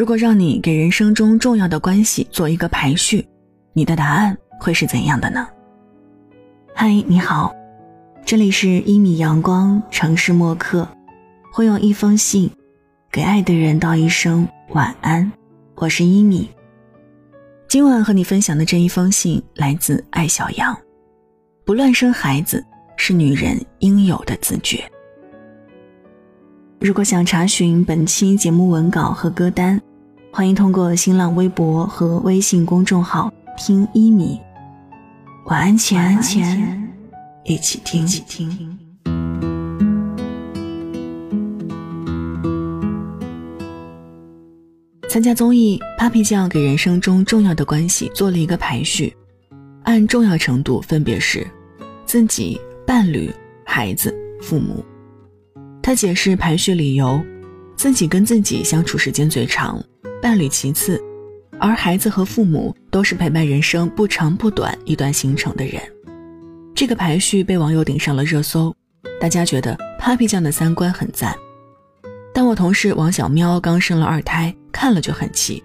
[0.00, 3.22] 如果让你给人生中重要的关系做一个排序，
[3.74, 5.46] 你的答案会是怎样的呢？
[6.74, 7.54] 嗨，你好，
[8.24, 10.88] 这里是一米阳光城市默客，
[11.52, 12.50] 会用一封信
[13.12, 15.30] 给爱的人道一声晚安。
[15.74, 16.48] 我是一米，
[17.68, 20.74] 今晚和你分享的这一封信来自爱小羊。
[21.66, 22.64] 不乱生孩子
[22.96, 24.82] 是女人应有的自觉。
[26.80, 29.78] 如果想查询本期节目文稿和歌单。
[30.32, 34.40] 欢迎通过新浪微博和微信公众号听一米。
[35.46, 36.16] 晚安前，
[37.44, 38.06] 一起听。
[45.08, 49.12] 参加综艺，Papi 酱给人生中重要的关系做了一个排序，
[49.82, 51.44] 按重要程度分别是
[52.06, 53.34] 自己、伴侣、
[53.66, 54.84] 孩子、父母。
[55.82, 57.20] 他解释排序理由：
[57.74, 59.82] 自己跟自己相处时间最长。
[60.22, 61.02] 伴侣其次，
[61.58, 65.80] 而孩子和父母都是陪伴人生不长不短一段行程的人。
[66.74, 68.74] 这个排序被网友顶上了热搜，
[69.20, 71.36] 大家觉得 Papi 酱的三观很赞。
[72.32, 75.62] 但我同事王小喵刚生了二胎，看了就很气，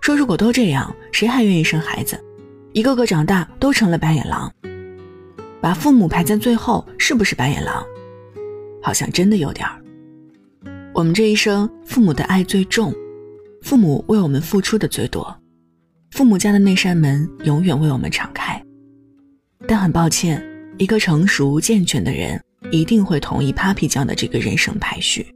[0.00, 2.22] 说如果都这样，谁还愿意生孩子？
[2.72, 4.52] 一个个长大都成了白眼狼，
[5.60, 7.82] 把父母排在最后，是不是白眼狼？
[8.82, 9.82] 好像真的有点儿。
[10.92, 12.94] 我们这一生，父母的爱最重。
[13.62, 15.36] 父母为我们付出的最多，
[16.12, 18.62] 父母家的那扇门永远为我们敞开。
[19.66, 20.42] 但很抱歉，
[20.78, 25.26] 一个成熟健全的人一定会同意 Papi 酱的这个人生排序。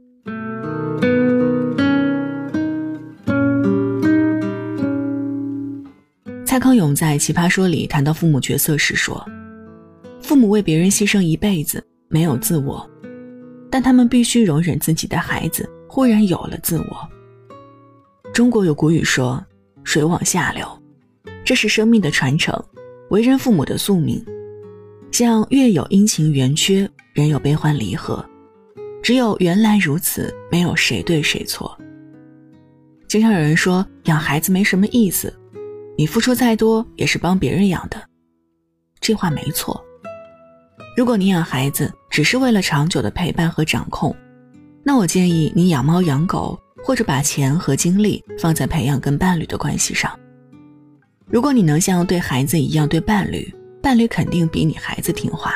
[6.45, 9.23] 蔡康永在《奇葩说》里谈到父母角色时说
[10.21, 12.89] ：“父母为别人牺牲一辈子，没有自我，
[13.69, 17.09] 但他们必须容忍自己的孩子忽然有了自我。”
[18.33, 19.45] 中国有古语说
[19.85, 20.67] ：“水往下流”，
[21.45, 22.59] 这是生命的传承，
[23.11, 24.25] 为人父母的宿命。
[25.11, 28.25] 像月有阴晴圆缺，人有悲欢离合，
[29.03, 31.77] 只有原来如此，没有谁对谁错。
[33.07, 35.31] 经常有人说养孩子没什么意思，
[35.95, 38.01] 你付出再多也是帮别人养的，
[38.99, 39.79] 这话没错。
[40.97, 44.15] 如果你养孩子只是为了长久的陪伴和掌控，
[44.83, 46.59] 那我建议你养猫养狗。
[46.83, 50.11] 或者把钱和精力放在培养跟伴侣的关系上。
[51.27, 53.51] 如果你能像对孩子一样对伴侣，
[53.81, 55.53] 伴侣肯定比你孩子听话。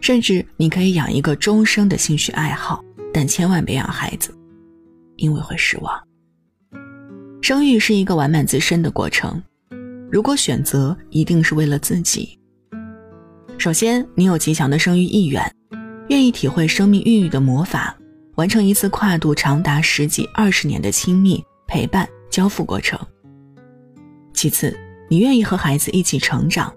[0.00, 2.80] 甚至你可以养一个终生的兴趣爱好，
[3.12, 4.32] 但千万别养孩子，
[5.16, 6.00] 因为会失望。
[7.42, 9.42] 生育是一个完满自身的过程，
[10.08, 12.38] 如果选择，一定是为了自己。
[13.58, 15.42] 首先，你有极强的生育意愿，
[16.10, 17.97] 愿意体会生命孕育的魔法。
[18.38, 22.96] 完成一次跨度长达十几二十年的亲密陪伴交付过程。
[24.32, 24.78] 其次，
[25.08, 26.72] 你愿意和孩子一起成长，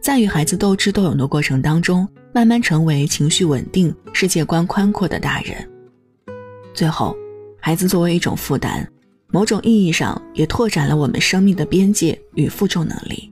[0.00, 5.70] 在与孩子斗智斗勇的过程当中，慢慢成为情绪稳定、世界观宽阔的大人。
[6.72, 7.14] 最后，
[7.60, 8.88] 孩子作为一种负担，
[9.28, 13.30] 某种意义上也拓展了我们生命的边界与负重能力，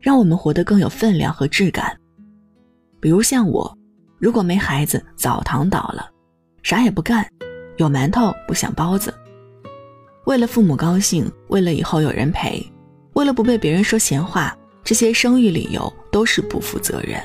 [0.00, 1.94] 让我们活得更有分量和质感。
[3.00, 3.76] 比如像我，
[4.18, 6.08] 如果没孩子，澡堂倒了。
[6.66, 7.24] 啥也不干，
[7.76, 9.14] 有馒头不想包子。
[10.24, 12.60] 为了父母高兴，为了以后有人陪，
[13.12, 17.22] 为了不被别人说闲话，这些生育理由都是不负责任。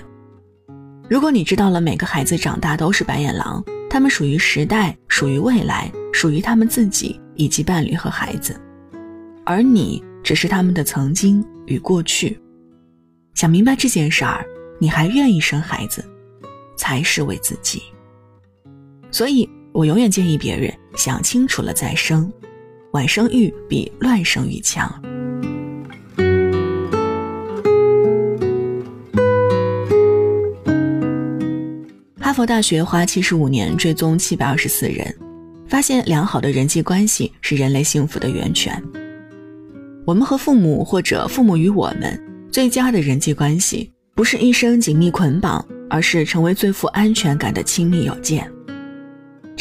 [1.09, 8.55] 如果你知道了每个孩子长大都是白眼狼，他们属于时代，属于未来，属于他们自己以及伴侣和孩子，
[9.43, 12.39] 而你只是他们的曾经与过去。
[13.33, 14.45] 想明白这件事儿，
[14.77, 16.05] 你还愿意生孩子，
[16.77, 17.81] 才是为自己。
[19.11, 22.31] 所以我永远建议别人想清楚了再生，
[22.93, 24.89] 晚生育比乱生育强。
[32.19, 35.13] 哈佛大学花七十五年追踪七百二十四人，
[35.67, 38.81] 发现良好的人际关系是人类幸福的源泉。
[40.05, 42.17] 我们和父母或者父母与我们
[42.49, 48.49] 最佳的人际关系，不是一生紧密捆绑，而是成为最富安全感的亲密友见。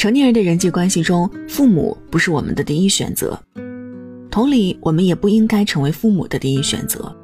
[0.01, 3.39] 成年人的人际关系中，父母不是我们的第一选择，
[4.31, 7.15] 同理，我们也不应该成为父母的第一选择。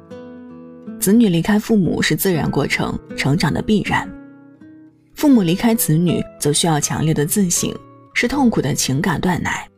[1.00, 4.06] 子女离开父母是自然过程，成长的必然；
[5.16, 7.74] 父母离开子女，则需要强烈的自省，
[8.14, 9.68] 是痛苦的情感断奶。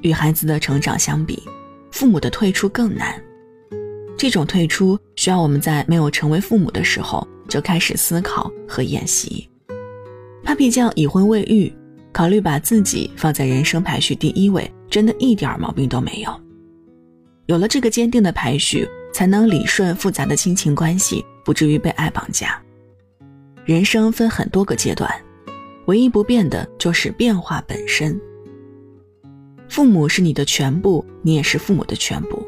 [0.00, 1.42] 与孩子的成长相比，
[1.90, 3.14] 父母的退出更难。
[4.16, 9.46] 这种退出需要我们在没有成为父母的时候就开始思考和演习。
[10.42, 11.70] Papi 酱已婚未育。
[12.16, 16.40] 考虑把自己放在人生排序第一位，真的一点毛病都没有。
[17.44, 22.58] 有了这个坚定的排序，才能理顺复杂的亲情关系，不至于被爱绑架。
[23.66, 25.14] 人生分很多个阶段，
[25.88, 28.18] 唯一不变的就是变化本身。
[29.68, 32.42] 父母是你的全部，你也是父母的全部。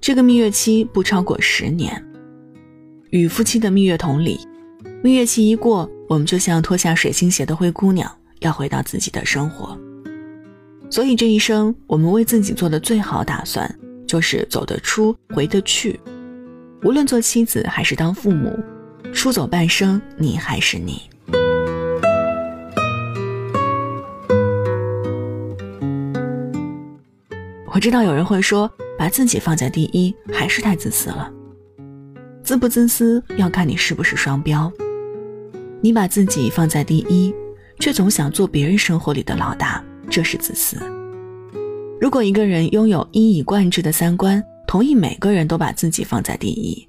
[0.00, 2.04] 这个蜜月期不超过十年，
[3.10, 4.40] 与夫妻的蜜月同理。
[5.00, 8.10] 蜜月期一过，我们就像脱下水晶鞋的灰姑娘，
[8.44, 9.76] 要回到自己的生活。
[10.90, 13.68] 所以这一生，我们为自己做的最好打算，
[14.06, 15.98] 就是走得出，回得去。
[16.82, 18.56] 无论做妻子还是当父母，
[19.12, 21.02] 出走半生，你还是你。
[27.72, 31.32] 我知道有人会说，把自己放在第一，还是太自私了。
[32.42, 34.70] 自不自私，要看你是不是双标。
[35.80, 37.34] 你把自己放在第一，
[37.80, 40.76] 却总想做别人生活里的老大，这是自私。
[42.00, 46.86] 如果一个人拥有一以贯之的三观，同意每个人都把自己放在第一，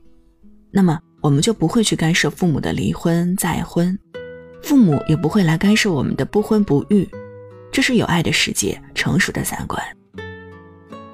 [0.71, 3.97] 那么我们就不会去干涉父母的离婚再婚，
[4.61, 7.07] 父母也不会来干涉我们的不婚不育。
[7.71, 9.81] 这是有爱的世界，成熟的三观。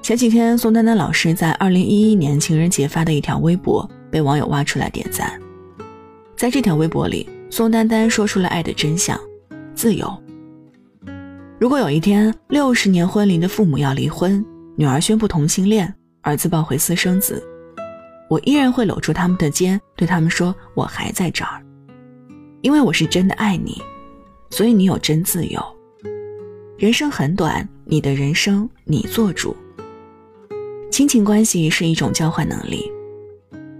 [0.00, 5.40] 前几天，宋丹丹老师在二零一一年情人节发的一条微博被网友挖出来点赞，
[6.36, 7.28] 在这条微博里。
[7.50, 9.20] 宋丹丹说出了爱的真相：
[9.82, 10.16] 自由。
[11.58, 14.44] 如果有一天六十年婚龄的父母要离婚，
[14.76, 17.42] 女儿宣布同性恋，儿子抱回私生子，
[18.30, 21.60] 我依然会搂住他们的肩，对他们说：“我还在这儿，
[22.60, 23.82] 因为我是真的爱你，
[24.50, 25.60] 所以你有真自由。
[26.78, 29.56] 人生很短，你的人生你做主。
[30.92, 32.88] 亲情关系是一种交换能力，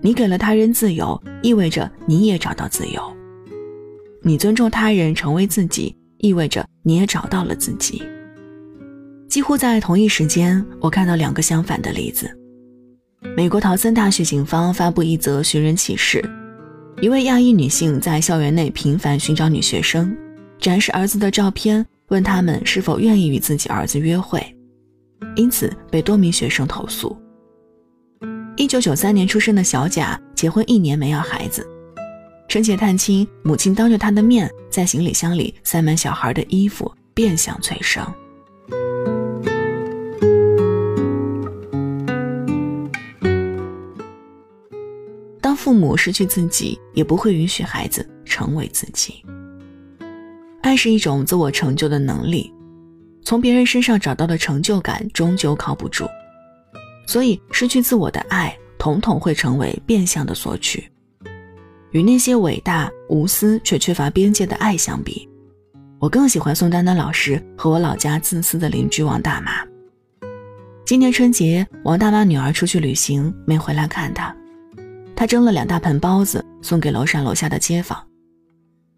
[0.00, 3.00] 你给了他人自由，意味着你也找到自由。”
[4.24, 8.02] 你尊重他人，成为自己，意味着你也找到了自己。
[9.28, 12.30] 几乎在同一时间，我看到两个相反的例子。
[13.36, 16.22] 美国陶森大学警方发布一则寻人启事：
[17.00, 20.16] 一位亚裔女性在校园内频繁寻找女学生，
[20.58, 24.40] 展示儿子的照片，问他们是否愿意与自己儿子约会，
[25.34, 27.16] 因此被多名学生投诉。
[28.56, 31.66] 一九九三年出生的小贾结婚一年没要孩子。
[32.48, 38.06] 春节探亲，母亲当着他的面在行李箱里塞满小孩的衣服，变相催生。
[45.40, 49.24] 当父母失去自己，也不会允许孩子成为自己。
[50.60, 52.52] 爱是一种自我成就的能力，
[53.24, 56.06] 从别人身上找到的成就感终究靠不住，
[57.06, 60.91] 所以失去自我的爱，统统会成为变相的索取。
[61.92, 65.28] 与那些伟大、无私却缺乏边界的爱相比，
[65.98, 69.52] 我更喜欢宋丹丹老师和我老家自私的邻居王大妈。
[70.86, 74.34] 今年春节，王大妈女儿出去旅行没回来看她，
[75.14, 78.02] 她蒸了两大盆包子送给楼上楼下的街坊。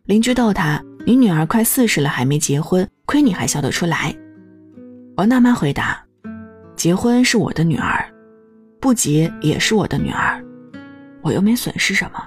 [0.04, 4.14] 邻居逗她：“你女儿快四十了还没结婚，亏你还笑得出来。”
[5.16, 6.00] 王大妈回答
[6.76, 8.08] ：“结婚是我的女儿，
[8.80, 10.40] 不结也是我的女儿，
[11.22, 12.24] 我又没损失什么。”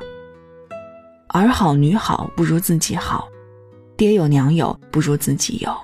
[1.30, 3.28] 儿好女好不如自己好，
[3.96, 5.76] 爹有娘有不如自己有。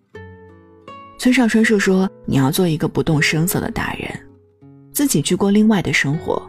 [1.20, 4.10] 村上春树说：“你要做一个不动声色的大人，
[4.94, 6.42] 自己去过另外的生活。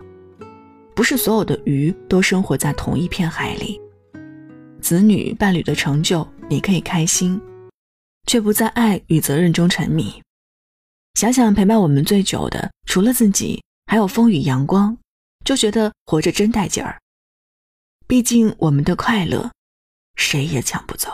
[0.95, 3.81] 不是所有的鱼都生活在同一片海里。
[4.81, 7.41] 子女伴侣的成就你可以开心，
[8.27, 10.13] 却不在爱与责任中沉迷。
[11.15, 14.97] 想想陪伴我们最久的，除了自己，还有风雨阳光，
[15.45, 16.97] 就觉得活着真带劲儿。”
[18.07, 19.51] 毕竟，我们的快乐，
[20.15, 21.09] 谁也抢不走。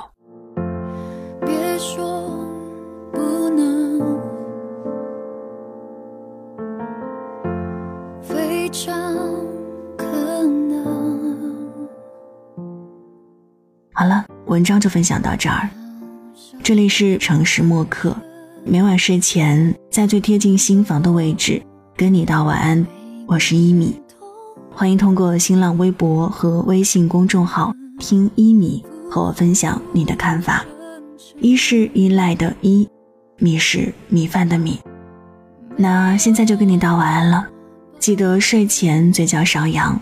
[1.47, 2.37] 别说
[3.13, 4.21] 不能，
[8.21, 8.93] 非常
[9.97, 10.05] 可
[10.43, 11.89] 能。
[13.93, 15.71] 好了，文章就分享到这儿。
[16.61, 18.17] 这里是城市默客，
[18.65, 21.63] 每晚睡前在最贴近心房的位置
[21.97, 22.85] 跟你道晚安。
[23.29, 24.03] 我是一米。
[24.81, 27.71] 欢迎通过新浪微博和微信公众号
[28.01, 28.83] “听一米”
[29.13, 30.65] 和我分享你的看法。
[31.39, 32.89] 一是依赖的依，
[33.37, 34.81] 米是米饭的米。
[35.77, 37.47] 那现在就跟你道晚安了，
[37.99, 40.01] 记得睡前嘴角上扬，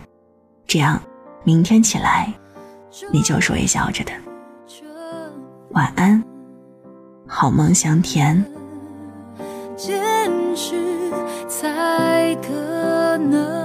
[0.65, 1.03] 这样
[1.43, 2.33] 明天起来
[3.13, 4.13] 你就是微笑着的。
[5.71, 6.23] 晚安，
[7.27, 8.45] 好梦香甜。
[9.77, 11.11] 坚持
[11.49, 13.58] 才可能。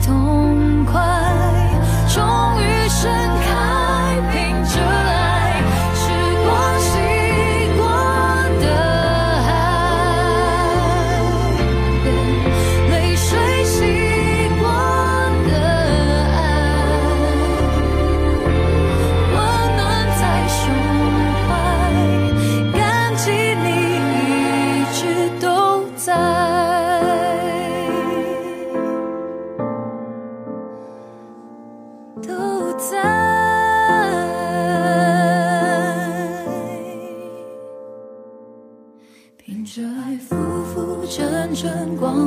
[0.00, 0.49] 痛。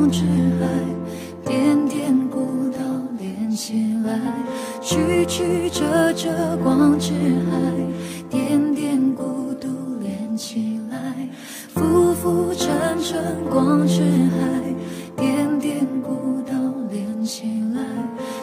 [0.03, 0.25] 光之
[0.59, 0.67] 海，
[1.45, 2.79] 点点孤岛
[3.17, 3.73] 连起
[4.05, 4.19] 来，
[4.81, 7.13] 曲曲折折光之
[7.49, 7.57] 海，
[8.29, 9.69] 点点孤独
[10.01, 10.99] 连起来，
[11.69, 14.75] 浮浮沉沉光之海，
[15.15, 16.53] 点点孤岛
[16.91, 17.81] 连起来，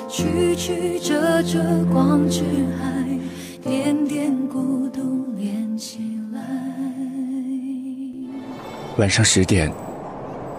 [0.09, 1.61] 曲曲折折
[1.93, 2.40] 光之
[2.79, 3.07] 海，
[3.62, 5.99] 点点孤独连起
[6.33, 6.40] 来。
[8.97, 9.71] 晚上十点，